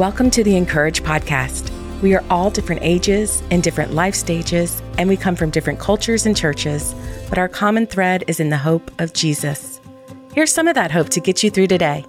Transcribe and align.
Welcome 0.00 0.30
to 0.30 0.42
the 0.42 0.52
(in)courage 0.52 1.02
podcast. 1.02 1.70
We 2.00 2.14
are 2.14 2.24
all 2.30 2.48
different 2.48 2.80
ages 2.82 3.42
and 3.50 3.62
different 3.62 3.92
life 3.92 4.14
stages, 4.14 4.80
and 4.96 5.10
we 5.10 5.16
come 5.18 5.36
from 5.36 5.50
different 5.50 5.78
cultures 5.78 6.24
and 6.24 6.34
churches, 6.34 6.94
but 7.28 7.36
our 7.36 7.50
common 7.50 7.86
thread 7.86 8.24
is 8.26 8.40
in 8.40 8.48
the 8.48 8.56
hope 8.56 8.90
of 8.98 9.12
Jesus. 9.12 9.78
Here's 10.32 10.54
some 10.54 10.68
of 10.68 10.74
that 10.74 10.90
hope 10.90 11.10
to 11.10 11.20
get 11.20 11.42
you 11.42 11.50
through 11.50 11.66
today. 11.66 12.06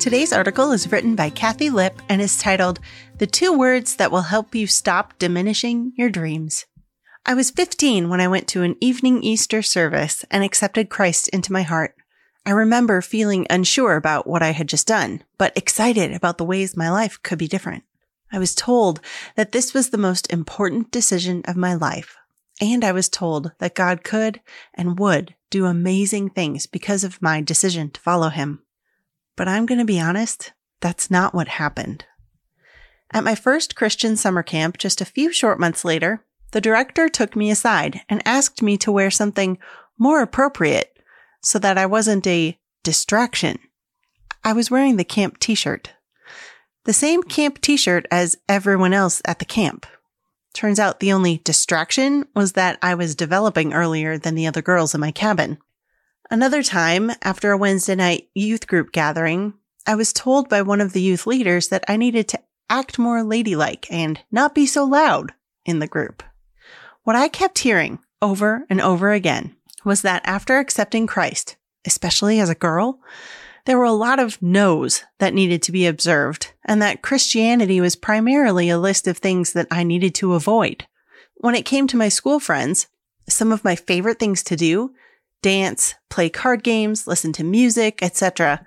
Today's 0.00 0.32
article 0.32 0.72
is 0.72 0.90
written 0.90 1.14
by 1.14 1.30
Kathi 1.30 1.72
Lipp 1.72 2.02
and 2.08 2.20
is 2.20 2.36
titled 2.36 2.80
The 3.18 3.28
Two 3.28 3.56
Words 3.56 3.94
That 3.94 4.10
Will 4.10 4.22
Help 4.22 4.52
You 4.52 4.66
Stop 4.66 5.16
Diminishing 5.20 5.92
Your 5.94 6.10
Dreams. 6.10 6.66
I 7.24 7.34
was 7.34 7.52
15 7.52 8.08
when 8.08 8.20
I 8.20 8.26
went 8.26 8.48
to 8.48 8.64
an 8.64 8.74
evening 8.80 9.22
Easter 9.22 9.62
service 9.62 10.24
and 10.28 10.42
accepted 10.42 10.90
Christ 10.90 11.28
into 11.28 11.52
my 11.52 11.62
heart. 11.62 11.94
I 12.46 12.50
remember 12.50 13.00
feeling 13.00 13.46
unsure 13.48 13.96
about 13.96 14.26
what 14.26 14.42
I 14.42 14.50
had 14.50 14.68
just 14.68 14.86
done, 14.86 15.22
but 15.38 15.56
excited 15.56 16.12
about 16.12 16.36
the 16.36 16.44
ways 16.44 16.76
my 16.76 16.90
life 16.90 17.22
could 17.22 17.38
be 17.38 17.48
different. 17.48 17.84
I 18.30 18.38
was 18.38 18.54
told 18.54 19.00
that 19.36 19.52
this 19.52 19.72
was 19.72 19.90
the 19.90 19.98
most 19.98 20.30
important 20.32 20.90
decision 20.90 21.42
of 21.46 21.56
my 21.56 21.74
life. 21.74 22.16
And 22.60 22.84
I 22.84 22.92
was 22.92 23.08
told 23.08 23.52
that 23.58 23.74
God 23.74 24.04
could 24.04 24.40
and 24.74 24.98
would 24.98 25.34
do 25.50 25.66
amazing 25.66 26.30
things 26.30 26.66
because 26.66 27.02
of 27.02 27.22
my 27.22 27.40
decision 27.40 27.90
to 27.90 28.00
follow 28.00 28.28
him. 28.28 28.62
But 29.36 29.48
I'm 29.48 29.66
going 29.66 29.78
to 29.78 29.84
be 29.84 30.00
honest, 30.00 30.52
that's 30.80 31.10
not 31.10 31.34
what 31.34 31.48
happened. 31.48 32.04
At 33.10 33.24
my 33.24 33.34
first 33.34 33.74
Christian 33.76 34.16
summer 34.16 34.42
camp, 34.42 34.78
just 34.78 35.00
a 35.00 35.06
few 35.06 35.32
short 35.32 35.58
months 35.58 35.84
later, 35.84 36.24
the 36.50 36.60
director 36.60 37.08
took 37.08 37.34
me 37.34 37.50
aside 37.50 38.02
and 38.08 38.22
asked 38.26 38.62
me 38.62 38.76
to 38.78 38.92
wear 38.92 39.10
something 39.10 39.58
more 39.98 40.20
appropriate 40.20 40.93
so 41.44 41.58
that 41.60 41.78
I 41.78 41.86
wasn't 41.86 42.26
a 42.26 42.58
distraction. 42.82 43.58
I 44.42 44.52
was 44.52 44.70
wearing 44.70 44.96
the 44.96 45.04
camp 45.04 45.38
t-shirt. 45.38 45.92
The 46.84 46.92
same 46.92 47.22
camp 47.22 47.60
t-shirt 47.60 48.06
as 48.10 48.36
everyone 48.48 48.92
else 48.92 49.22
at 49.24 49.38
the 49.38 49.44
camp. 49.44 49.86
Turns 50.52 50.78
out 50.78 51.00
the 51.00 51.12
only 51.12 51.38
distraction 51.38 52.26
was 52.34 52.52
that 52.52 52.78
I 52.82 52.94
was 52.94 53.14
developing 53.14 53.72
earlier 53.72 54.18
than 54.18 54.34
the 54.34 54.46
other 54.46 54.62
girls 54.62 54.94
in 54.94 55.00
my 55.00 55.10
cabin. 55.10 55.58
Another 56.30 56.62
time, 56.62 57.10
after 57.22 57.50
a 57.50 57.58
Wednesday 57.58 57.94
night 57.94 58.28
youth 58.34 58.66
group 58.66 58.92
gathering, 58.92 59.54
I 59.86 59.94
was 59.94 60.12
told 60.12 60.48
by 60.48 60.62
one 60.62 60.80
of 60.80 60.92
the 60.92 61.02
youth 61.02 61.26
leaders 61.26 61.68
that 61.68 61.84
I 61.88 61.96
needed 61.96 62.28
to 62.28 62.40
act 62.70 62.98
more 62.98 63.22
ladylike 63.22 63.86
and 63.90 64.20
not 64.30 64.54
be 64.54 64.64
so 64.64 64.84
loud 64.84 65.32
in 65.66 65.80
the 65.80 65.86
group. 65.86 66.22
What 67.02 67.16
I 67.16 67.28
kept 67.28 67.58
hearing 67.58 67.98
over 68.22 68.64
and 68.70 68.80
over 68.80 69.12
again 69.12 69.56
was 69.84 70.02
that 70.02 70.22
after 70.24 70.58
accepting 70.58 71.06
Christ, 71.06 71.56
especially 71.84 72.40
as 72.40 72.48
a 72.48 72.54
girl, 72.54 73.00
there 73.66 73.78
were 73.78 73.84
a 73.84 73.92
lot 73.92 74.18
of 74.18 74.40
no's 74.42 75.04
that 75.18 75.34
needed 75.34 75.62
to 75.62 75.72
be 75.72 75.86
observed, 75.86 76.52
and 76.64 76.82
that 76.82 77.02
Christianity 77.02 77.80
was 77.80 77.96
primarily 77.96 78.68
a 78.68 78.78
list 78.78 79.06
of 79.06 79.18
things 79.18 79.52
that 79.54 79.68
I 79.70 79.82
needed 79.82 80.14
to 80.16 80.34
avoid. 80.34 80.86
When 81.36 81.54
it 81.54 81.64
came 81.64 81.86
to 81.88 81.96
my 81.96 82.08
school 82.08 82.40
friends, 82.40 82.88
some 83.28 83.52
of 83.52 83.64
my 83.64 83.74
favorite 83.74 84.18
things 84.18 84.42
to 84.44 84.56
do, 84.56 84.94
dance, 85.42 85.94
play 86.10 86.28
card 86.28 86.62
games, 86.62 87.06
listen 87.06 87.32
to 87.34 87.44
music, 87.44 88.02
etc., 88.02 88.64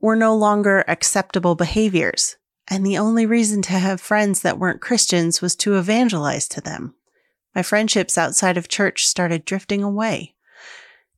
were 0.00 0.16
no 0.16 0.34
longer 0.34 0.84
acceptable 0.88 1.54
behaviors. 1.54 2.36
And 2.68 2.86
the 2.86 2.98
only 2.98 3.26
reason 3.26 3.62
to 3.62 3.72
have 3.72 4.00
friends 4.00 4.40
that 4.42 4.58
weren't 4.58 4.80
Christians 4.80 5.42
was 5.42 5.56
to 5.56 5.76
evangelize 5.76 6.48
to 6.48 6.60
them. 6.60 6.94
My 7.54 7.62
friendships 7.62 8.16
outside 8.16 8.56
of 8.56 8.68
church 8.68 9.06
started 9.06 9.44
drifting 9.44 9.82
away. 9.82 10.34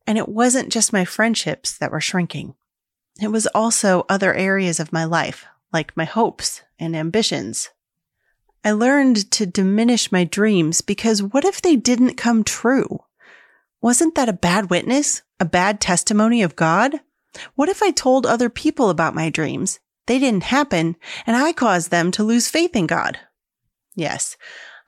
And 0.05 0.17
it 0.17 0.29
wasn't 0.29 0.71
just 0.71 0.93
my 0.93 1.05
friendships 1.05 1.77
that 1.77 1.91
were 1.91 2.01
shrinking. 2.01 2.55
It 3.21 3.29
was 3.29 3.47
also 3.47 4.05
other 4.09 4.33
areas 4.33 4.79
of 4.79 4.93
my 4.93 5.05
life, 5.05 5.45
like 5.71 5.95
my 5.95 6.05
hopes 6.05 6.61
and 6.79 6.95
ambitions. 6.95 7.69
I 8.65 8.71
learned 8.71 9.29
to 9.31 9.45
diminish 9.45 10.11
my 10.11 10.23
dreams 10.23 10.81
because 10.81 11.21
what 11.21 11.45
if 11.45 11.61
they 11.61 11.75
didn't 11.75 12.15
come 12.15 12.43
true? 12.43 13.03
Wasn't 13.81 14.15
that 14.15 14.29
a 14.29 14.33
bad 14.33 14.69
witness? 14.69 15.21
A 15.39 15.45
bad 15.45 15.81
testimony 15.81 16.41
of 16.41 16.55
God? 16.55 17.01
What 17.55 17.67
if 17.67 17.83
I 17.83 17.91
told 17.91 18.25
other 18.25 18.49
people 18.49 18.89
about 18.89 19.15
my 19.15 19.29
dreams? 19.29 19.79
They 20.07 20.19
didn't 20.19 20.43
happen 20.43 20.95
and 21.25 21.35
I 21.35 21.51
caused 21.51 21.91
them 21.91 22.11
to 22.11 22.23
lose 22.23 22.49
faith 22.49 22.75
in 22.75 22.87
God. 22.87 23.19
Yes, 23.95 24.37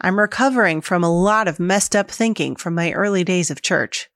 I'm 0.02 0.20
recovering 0.20 0.82
from 0.82 1.04
a 1.04 1.14
lot 1.14 1.48
of 1.48 1.60
messed 1.60 1.96
up 1.96 2.10
thinking 2.10 2.56
from 2.56 2.76
my 2.76 2.92
early 2.92 3.24
days 3.24 3.52
of 3.52 3.62
church. 3.62 4.10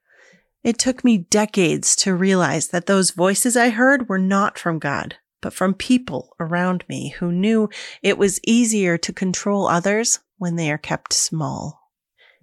It 0.64 0.78
took 0.78 1.04
me 1.04 1.18
decades 1.18 1.96
to 1.98 2.16
realize 2.16 2.70
that 2.70 2.86
those 2.86 3.12
voices 3.12 3.56
I 3.56 3.70
heard 3.70 4.10
were 4.10 4.20
not 4.20 4.60
from 4.60 4.80
God, 4.80 5.16
but 5.42 5.54
from 5.54 5.74
people 5.74 6.36
around 6.40 6.84
me 6.90 7.10
who 7.20 7.32
knew 7.32 7.70
it 8.04 8.18
was 8.18 8.42
easier 8.46 8.98
to 8.98 9.14
control 9.14 9.68
others 9.68 10.20
when 10.38 10.56
they 10.56 10.72
are 10.72 10.78
kept 10.78 11.14
small. 11.14 11.80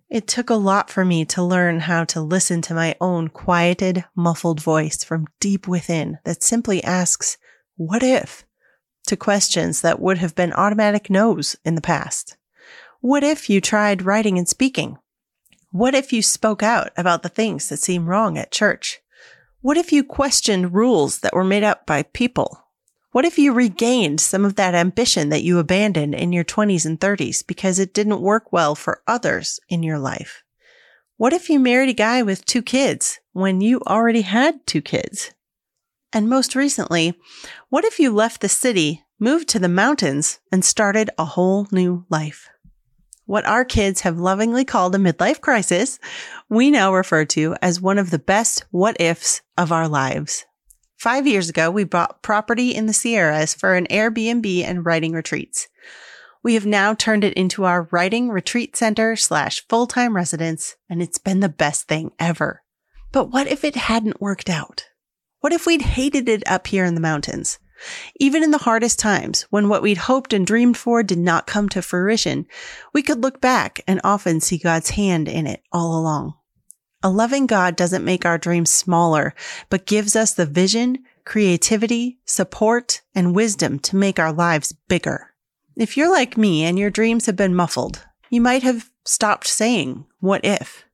It 0.08 0.26
took 0.26 0.50
a 0.50 0.54
lot 0.54 0.88
for 0.88 1.04
me 1.04 1.24
to 1.26 1.42
learn 1.42 1.80
how 1.80 2.04
to 2.04 2.20
listen 2.20 2.62
to 2.62 2.74
my 2.74 2.94
own 3.00 3.28
quieted, 3.28 4.04
muffled 4.14 4.60
voice 4.60 5.02
from 5.02 5.26
deep 5.40 5.66
within 5.66 6.18
that 6.24 6.42
simply 6.42 6.82
asks, 6.84 7.36
what 7.76 8.02
if? 8.02 8.46
to 9.06 9.16
questions 9.16 9.80
that 9.80 10.00
would 10.00 10.18
have 10.18 10.34
been 10.34 10.52
automatic 10.52 11.08
no's 11.08 11.56
in 11.64 11.74
the 11.74 11.80
past. 11.80 12.36
What 13.00 13.22
if 13.22 13.48
you 13.48 13.60
tried 13.60 14.02
writing 14.02 14.36
and 14.36 14.48
speaking? 14.48 14.98
What 15.70 15.94
if 15.94 16.12
you 16.12 16.22
spoke 16.22 16.62
out 16.62 16.90
about 16.96 17.22
the 17.22 17.28
things 17.28 17.68
that 17.68 17.78
seem 17.78 18.06
wrong 18.06 18.38
at 18.38 18.52
church? 18.52 19.00
What 19.60 19.76
if 19.76 19.92
you 19.92 20.04
questioned 20.04 20.74
rules 20.74 21.18
that 21.20 21.34
were 21.34 21.44
made 21.44 21.64
up 21.64 21.86
by 21.86 22.04
people? 22.04 22.62
What 23.10 23.24
if 23.24 23.38
you 23.38 23.52
regained 23.52 24.20
some 24.20 24.44
of 24.44 24.56
that 24.56 24.74
ambition 24.74 25.30
that 25.30 25.42
you 25.42 25.58
abandoned 25.58 26.14
in 26.14 26.32
your 26.32 26.44
20s 26.44 26.86
and 26.86 27.00
30s 27.00 27.44
because 27.46 27.78
it 27.78 27.94
didn't 27.94 28.20
work 28.20 28.52
well 28.52 28.74
for 28.74 29.02
others 29.06 29.58
in 29.68 29.82
your 29.82 29.98
life? 29.98 30.44
What 31.16 31.32
if 31.32 31.48
you 31.48 31.58
married 31.58 31.88
a 31.88 31.94
guy 31.94 32.22
with 32.22 32.44
two 32.44 32.62
kids 32.62 33.20
when 33.32 33.60
you 33.60 33.80
already 33.86 34.20
had 34.20 34.66
two 34.66 34.82
kids? 34.82 35.32
And 36.12 36.28
most 36.28 36.54
recently, 36.54 37.18
what 37.70 37.84
if 37.84 37.98
you 37.98 38.12
left 38.12 38.40
the 38.40 38.48
city, 38.48 39.04
moved 39.18 39.48
to 39.48 39.58
the 39.58 39.68
mountains, 39.68 40.38
and 40.52 40.64
started 40.64 41.10
a 41.18 41.24
whole 41.24 41.66
new 41.72 42.04
life? 42.08 42.50
What 43.26 43.44
our 43.46 43.64
kids 43.64 44.00
have 44.00 44.18
lovingly 44.18 44.64
called 44.64 44.94
a 44.94 44.98
midlife 44.98 45.40
crisis, 45.40 45.98
we 46.48 46.70
now 46.70 46.94
refer 46.94 47.24
to 47.26 47.54
as 47.60 47.80
one 47.80 47.98
of 47.98 48.10
the 48.10 48.18
best 48.18 48.64
what 48.70 49.00
ifs 49.00 49.42
of 49.58 49.70
our 49.70 49.88
lives. 49.88 50.44
Five 50.96 51.26
years 51.26 51.50
ago, 51.50 51.70
we 51.70 51.84
bought 51.84 52.22
property 52.22 52.74
in 52.74 52.86
the 52.86 52.92
Sierras 52.92 53.54
for 53.54 53.74
an 53.74 53.86
Airbnb 53.90 54.64
and 54.64 54.86
writing 54.86 55.12
retreats. 55.12 55.68
We 56.42 56.54
have 56.54 56.64
now 56.64 56.94
turned 56.94 57.24
it 57.24 57.34
into 57.34 57.64
our 57.64 57.88
writing 57.90 58.30
retreat 58.30 58.76
center 58.76 59.16
slash 59.16 59.66
full 59.68 59.86
time 59.86 60.16
residence, 60.16 60.76
and 60.88 61.02
it's 61.02 61.18
been 61.18 61.40
the 61.40 61.48
best 61.48 61.88
thing 61.88 62.12
ever. 62.18 62.62
But 63.12 63.30
what 63.30 63.46
if 63.48 63.64
it 63.64 63.74
hadn't 63.76 64.20
worked 64.20 64.48
out? 64.48 64.84
What 65.40 65.52
if 65.52 65.66
we'd 65.66 65.82
hated 65.82 66.28
it 66.28 66.42
up 66.46 66.68
here 66.68 66.84
in 66.84 66.94
the 66.94 67.00
mountains? 67.00 67.58
Even 68.16 68.42
in 68.42 68.50
the 68.50 68.58
hardest 68.58 68.98
times, 68.98 69.42
when 69.50 69.68
what 69.68 69.82
we'd 69.82 69.98
hoped 69.98 70.32
and 70.32 70.46
dreamed 70.46 70.76
for 70.76 71.02
did 71.02 71.18
not 71.18 71.46
come 71.46 71.68
to 71.68 71.82
fruition, 71.82 72.46
we 72.92 73.02
could 73.02 73.22
look 73.22 73.40
back 73.40 73.80
and 73.86 74.00
often 74.02 74.40
see 74.40 74.58
God's 74.58 74.90
hand 74.90 75.28
in 75.28 75.46
it 75.46 75.62
all 75.72 75.98
along. 75.98 76.34
A 77.02 77.10
loving 77.10 77.46
God 77.46 77.76
doesn't 77.76 78.04
make 78.04 78.24
our 78.24 78.38
dreams 78.38 78.70
smaller, 78.70 79.34
but 79.68 79.86
gives 79.86 80.16
us 80.16 80.32
the 80.32 80.46
vision, 80.46 81.04
creativity, 81.24 82.18
support, 82.24 83.02
and 83.14 83.34
wisdom 83.34 83.78
to 83.80 83.96
make 83.96 84.18
our 84.18 84.32
lives 84.32 84.74
bigger. 84.88 85.34
If 85.76 85.96
you're 85.96 86.10
like 86.10 86.36
me 86.36 86.64
and 86.64 86.78
your 86.78 86.90
dreams 86.90 87.26
have 87.26 87.36
been 87.36 87.54
muffled, 87.54 88.04
you 88.30 88.40
might 88.40 88.62
have 88.62 88.90
stopped 89.04 89.46
saying, 89.46 90.06
what 90.20 90.44
if? 90.44 90.84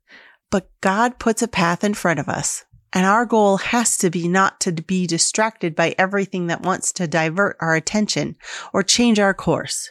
But 0.50 0.68
God 0.80 1.18
puts 1.18 1.40
a 1.40 1.48
path 1.48 1.84
in 1.84 1.94
front 1.94 2.20
of 2.20 2.28
us 2.28 2.64
and 2.92 3.06
our 3.06 3.24
goal 3.24 3.56
has 3.56 3.96
to 3.98 4.10
be 4.10 4.28
not 4.28 4.60
to 4.60 4.72
be 4.72 5.06
distracted 5.06 5.74
by 5.74 5.94
everything 5.98 6.48
that 6.48 6.62
wants 6.62 6.92
to 6.92 7.06
divert 7.06 7.56
our 7.60 7.74
attention 7.74 8.36
or 8.72 8.82
change 8.82 9.18
our 9.18 9.34
course. 9.34 9.90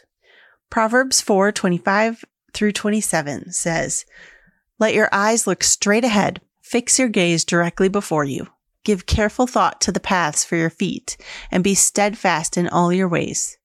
Proverbs 0.70 1.20
4 1.20 1.52
25 1.52 2.24
through 2.54 2.72
27 2.72 3.52
says, 3.52 4.04
Let 4.78 4.94
your 4.94 5.08
eyes 5.12 5.46
look 5.46 5.64
straight 5.64 6.04
ahead, 6.04 6.40
fix 6.62 6.98
your 6.98 7.08
gaze 7.08 7.44
directly 7.44 7.88
before 7.88 8.24
you. 8.24 8.48
Give 8.84 9.06
careful 9.06 9.46
thought 9.46 9.80
to 9.82 9.92
the 9.92 10.00
paths 10.00 10.44
for 10.44 10.56
your 10.56 10.70
feet, 10.70 11.16
and 11.50 11.62
be 11.62 11.74
steadfast 11.74 12.56
in 12.56 12.68
all 12.68 12.92
your 12.92 13.08
ways. 13.08 13.56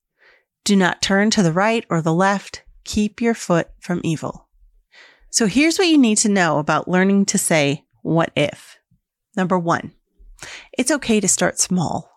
Do 0.63 0.75
not 0.75 1.01
turn 1.01 1.31
to 1.31 1.43
the 1.43 1.51
right 1.51 1.85
or 1.89 2.01
the 2.01 2.13
left. 2.13 2.63
Keep 2.83 3.21
your 3.21 3.33
foot 3.33 3.69
from 3.79 4.01
evil. 4.03 4.47
So 5.29 5.47
here's 5.47 5.77
what 5.77 5.87
you 5.87 5.97
need 5.97 6.17
to 6.19 6.29
know 6.29 6.59
about 6.59 6.87
learning 6.87 7.25
to 7.27 7.37
say, 7.37 7.85
what 8.01 8.31
if? 8.35 8.76
Number 9.37 9.57
one, 9.57 9.93
it's 10.77 10.91
okay 10.91 11.21
to 11.21 11.27
start 11.27 11.59
small. 11.59 12.11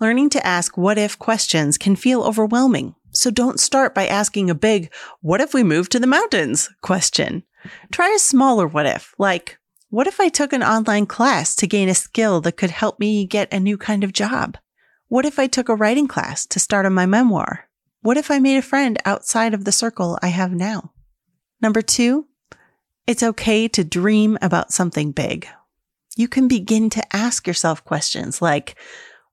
Learning 0.00 0.28
to 0.30 0.44
ask 0.44 0.76
what 0.76 0.98
if 0.98 1.18
questions 1.18 1.78
can 1.78 1.94
feel 1.94 2.22
overwhelming. 2.22 2.94
So 3.12 3.30
don't 3.30 3.60
start 3.60 3.94
by 3.94 4.06
asking 4.06 4.50
a 4.50 4.54
big, 4.54 4.92
what 5.20 5.40
if 5.40 5.54
we 5.54 5.62
move 5.62 5.88
to 5.90 6.00
the 6.00 6.06
mountains 6.06 6.68
question. 6.82 7.44
Try 7.92 8.12
a 8.14 8.18
smaller 8.18 8.66
what 8.66 8.86
if, 8.86 9.14
like, 9.18 9.58
What 9.88 10.08
if 10.08 10.18
I 10.18 10.28
took 10.28 10.52
an 10.52 10.64
online 10.64 11.06
class 11.06 11.54
to 11.56 11.66
gain 11.66 11.88
a 11.88 11.94
skill 11.94 12.40
that 12.40 12.56
could 12.56 12.70
help 12.70 12.98
me 12.98 13.24
get 13.24 13.52
a 13.52 13.60
new 13.60 13.78
kind 13.78 14.02
of 14.02 14.12
job? 14.12 14.58
What 15.08 15.24
if 15.24 15.38
I 15.38 15.46
took 15.46 15.68
a 15.68 15.76
writing 15.76 16.08
class 16.08 16.44
to 16.46 16.58
start 16.58 16.86
on 16.86 16.92
my 16.92 17.06
memoir? 17.06 17.68
What 18.02 18.16
if 18.16 18.30
I 18.30 18.40
made 18.40 18.56
a 18.56 18.62
friend 18.62 18.98
outside 19.04 19.54
of 19.54 19.64
the 19.64 19.72
circle 19.72 20.18
I 20.22 20.28
have 20.28 20.52
now? 20.52 20.92
Number 21.62 21.82
two, 21.82 22.26
it's 23.06 23.22
okay 23.22 23.68
to 23.68 23.84
dream 23.84 24.36
about 24.42 24.72
something 24.72 25.12
big. 25.12 25.46
You 26.16 26.28
can 26.28 26.48
begin 26.48 26.88
to 26.90 27.16
ask 27.16 27.46
yourself 27.46 27.84
questions 27.84 28.40
like, 28.40 28.74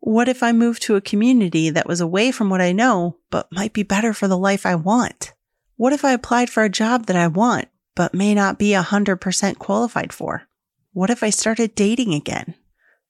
what 0.01 0.27
if 0.27 0.43
I 0.43 0.51
moved 0.51 0.81
to 0.83 0.97
a 0.97 1.01
community 1.01 1.69
that 1.69 1.87
was 1.87 2.01
away 2.01 2.31
from 2.31 2.49
what 2.49 2.59
I 2.59 2.73
know, 2.73 3.19
but 3.31 3.47
might 3.53 3.71
be 3.71 3.83
better 3.83 4.13
for 4.13 4.27
the 4.27 4.37
life 4.37 4.65
I 4.65 4.75
want? 4.75 5.33
What 5.77 5.93
if 5.93 6.03
I 6.03 6.11
applied 6.11 6.49
for 6.49 6.63
a 6.63 6.69
job 6.69 7.05
that 7.05 7.15
I 7.15 7.27
want, 7.27 7.69
but 7.95 8.13
may 8.13 8.35
not 8.35 8.59
be 8.59 8.71
100% 8.71 9.57
qualified 9.59 10.11
for? 10.11 10.43
What 10.91 11.09
if 11.09 11.23
I 11.23 11.29
started 11.29 11.73
dating 11.73 12.13
again? 12.13 12.55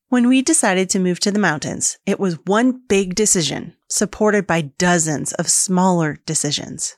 When 0.10 0.28
we 0.28 0.44
decided 0.44 0.92
to 0.92 1.00
move 1.00 1.20
to 1.22 1.32
the 1.32 1.40
mountains, 1.40 1.98
it 2.06 2.20
was 2.20 2.46
one 2.46 2.84
big 2.88 3.16
decision 3.16 3.76
supported 3.90 4.46
by 4.46 4.62
dozens 4.78 5.34
of 5.34 5.50
smaller 5.50 6.20
decisions. 6.28 6.96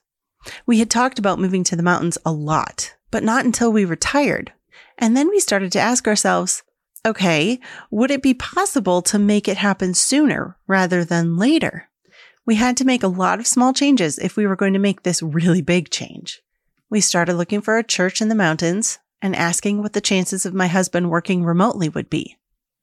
We 0.66 0.80
had 0.80 0.90
talked 0.90 1.20
about 1.20 1.40
moving 1.40 1.64
to 1.64 1.78
the 1.78 1.84
mountains 1.84 2.18
a 2.26 2.34
lot, 2.34 2.94
but 3.12 3.24
not 3.24 3.46
until 3.46 3.72
we 3.72 3.86
retired. 3.86 4.52
And 4.98 5.16
then 5.16 5.30
we 5.30 5.40
started 5.40 5.72
to 5.74 5.80
ask 5.80 6.08
ourselves, 6.08 6.64
okay, 7.06 7.60
would 7.92 8.12
it 8.12 8.24
be 8.24 8.34
possible 8.34 9.02
to 9.04 9.20
make 9.20 9.48
it 9.48 9.58
happen 9.58 9.94
sooner 9.94 10.58
rather 10.68 11.06
than 11.06 11.38
later? 11.38 11.90
We 12.46 12.56
had 12.56 12.78
to 12.78 12.86
make 12.86 13.04
a 13.04 13.08
lot 13.08 13.40
of 13.40 13.48
small 13.48 13.74
changes 13.74 14.20
if 14.20 14.38
we 14.38 14.46
were 14.46 14.56
going 14.56 14.74
to 14.74 14.80
make 14.80 15.04
this 15.04 15.22
really 15.22 15.62
big 15.62 15.90
change. 15.90 16.42
We 16.90 17.02
started 17.02 17.36
looking 17.36 17.62
for 17.62 17.78
a 17.78 17.84
church 17.84 18.22
in 18.22 18.30
the 18.30 18.36
mountains 18.36 19.00
and 19.22 19.36
asking 19.36 19.82
what 19.82 19.94
the 19.94 20.02
chances 20.02 20.46
of 20.46 20.54
my 20.54 20.68
husband 20.68 21.10
working 21.10 21.44
remotely 21.44 21.90
would 21.90 22.10
be. 22.10 22.38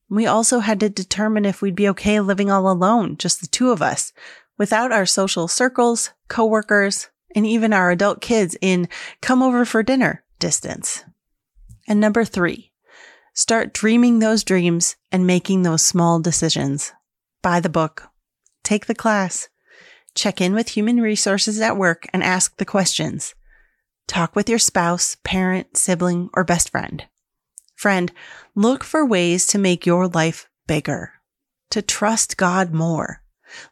We 0.09 0.27
also 0.27 0.59
had 0.59 0.81
to 0.81 0.91
determine 0.91 1.45
if 1.45 1.63
we'd 1.63 1.75
be 1.75 1.89
okay 1.91 2.21
living 2.21 2.51
all 2.51 2.69
alone, 2.69 3.17
just 3.17 3.41
the 3.41 3.47
two 3.47 3.71
of 3.71 3.81
us, 3.81 4.13
without 4.59 4.93
our 4.93 5.07
social 5.07 5.49
circles, 5.49 6.11
coworkers, 6.29 7.09
and 7.35 7.47
even 7.47 7.73
our 7.73 7.91
adult 7.91 8.21
kids 8.21 8.57
in 8.61 8.89
come 9.21 9.43
over 9.43 9.65
for 9.65 9.83
dinner 9.83 10.25
distance. 10.39 11.05
And 11.93 12.01
number 12.01 12.25
three, 12.25 12.73
Start 13.35 13.73
dreaming 13.73 14.19
those 14.19 14.45
dreams 14.45 14.97
and 15.11 15.27
making 15.27 15.63
those 15.63 15.85
small 15.85 16.21
decisions. 16.21 16.93
Buy 17.41 17.61
the 17.61 17.71
book. 17.71 18.11
Take 18.63 18.87
the 18.87 18.95
class. 18.95 19.49
Check 20.15 20.43
in 20.43 20.53
with 20.53 20.69
human 20.69 21.01
resources 21.01 21.59
at 21.59 21.79
work 21.79 22.07
and 22.13 22.23
ask 22.23 22.59
the 22.59 22.67
questions. 22.67 23.35
Talk 24.07 24.37
with 24.37 24.51
your 24.51 24.59
spouse, 24.59 25.17
parent, 25.25 25.79
sibling, 25.79 26.29
or 26.35 26.45
best 26.45 26.69
friend. 26.69 27.05
Friend, 27.75 28.13
look 28.55 28.85
for 28.85 29.07
ways 29.07 29.47
to 29.47 29.59
make 29.59 29.87
your 29.87 30.09
life 30.09 30.47
bigger, 30.67 31.13
to 31.71 31.81
trust 31.81 32.37
God 32.37 32.75
more. 32.75 33.23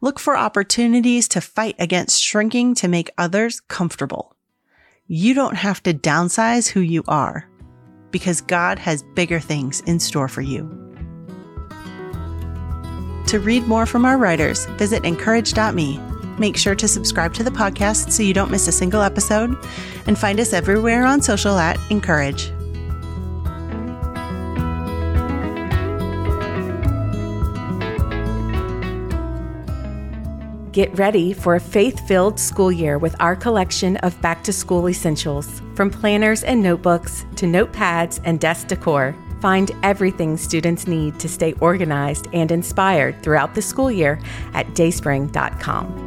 Look 0.01 0.19
for 0.19 0.39
opportunities 0.39 1.29
to 1.29 1.43
fight 1.43 1.77
against 1.79 2.23
shrinking 2.23 2.77
to 2.77 2.89
make 2.89 3.11
others 3.19 3.61
comfortable. 3.61 4.35
You 5.07 5.35
don't 5.35 5.57
have 5.57 5.83
to 5.83 5.93
downsize 5.93 6.69
who 6.69 6.81
you 6.81 7.05
are 7.07 7.50
because 8.11 8.41
God 8.41 8.79
has 8.79 9.03
bigger 9.03 9.41
things 9.41 9.81
in 9.81 10.01
store 10.01 10.29
for 10.29 10.43
you. 10.43 10.69
To 13.29 13.39
read 13.39 13.65
more 13.65 13.87
from 13.87 14.05
our 14.05 14.19
writers, 14.19 14.67
visit 14.79 15.05
incourage.me. 15.05 16.01
Make 16.39 16.57
sure 16.57 16.75
to 16.75 16.89
subscribe 16.89 17.35
to 17.35 17.45
the 17.45 17.51
podcast 17.51 18.11
so 18.11 18.23
you 18.23 18.35
don't 18.35 18.51
miss 18.51 18.67
a 18.67 18.73
single 18.73 19.03
episode, 19.03 19.57
and 20.07 20.19
find 20.19 20.41
us 20.41 20.53
everywhere 20.53 21.05
on 21.05 21.23
social 21.23 21.59
at 21.59 21.79
(in)courage. 21.91 22.51
Get 30.73 30.97
ready 30.97 31.33
for 31.33 31.57
a 31.57 31.61
faith 31.61 32.07
filled 32.07 32.39
school 32.39 32.71
year 32.71 32.97
with 32.97 33.17
our 33.19 33.35
collection 33.35 33.97
of 33.99 34.21
back 34.23 34.45
to 34.45 34.53
school 34.53 34.89
essentials. 34.89 35.61
From 35.75 35.91
planners 35.91 36.45
and 36.45 36.63
notebooks 36.63 37.25
to 37.37 37.47
notepads 37.47 38.21
and 38.23 38.39
desk 38.39 38.69
decor, 38.69 39.17
find 39.41 39.73
everything 39.83 40.37
students 40.37 40.87
need 40.87 41.19
to 41.19 41.29
stay 41.29 41.55
organized 41.55 42.29
and 42.33 42.53
inspired 42.53 43.21
throughout 43.21 43.57
the 43.57 43.63
school 43.63 43.91
year 43.91 44.21
at 44.55 44.67
dayspring.com. 44.69 46.07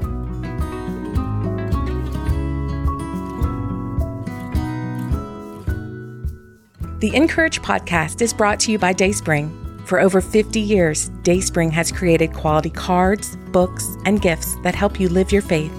The 7.00 7.10
(in)courage 7.10 7.62
podcast 7.62 8.22
is 8.22 8.32
brought 8.32 8.62
to 8.62 8.72
you 8.72 8.80
by 8.80 8.94
Dayspring. 8.94 9.63
For 9.86 10.00
over 10.00 10.22
50 10.22 10.60
years, 10.60 11.10
Dayspring 11.24 11.72
has 11.72 11.92
created 11.92 12.34
quality 12.34 12.70
cards, 12.70 13.36
books, 13.52 13.98
and 14.06 14.22
gifts 14.22 14.56
that 14.64 14.76
help 14.76 15.00
you 15.00 15.10
live 15.10 15.32
your 15.32 15.42
faith. 15.42 15.74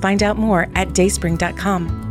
Find 0.00 0.22
out 0.22 0.36
more 0.36 0.68
at 0.74 0.94
dayspring.com. 0.94 2.07